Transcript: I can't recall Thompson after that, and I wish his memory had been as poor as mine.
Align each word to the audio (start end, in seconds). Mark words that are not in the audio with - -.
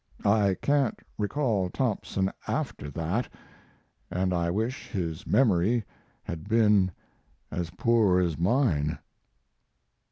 I 0.25 0.55
can't 0.63 0.99
recall 1.19 1.69
Thompson 1.69 2.31
after 2.47 2.89
that, 2.89 3.29
and 4.09 4.33
I 4.33 4.49
wish 4.49 4.87
his 4.89 5.27
memory 5.27 5.83
had 6.23 6.49
been 6.49 6.91
as 7.51 7.69
poor 7.69 8.19
as 8.19 8.35
mine. 8.35 8.97